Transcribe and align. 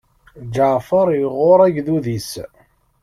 Ǧaɛfeṛ 0.53 1.07
iɣuṛṛ 1.19 1.59
agdud-is. 1.67 2.31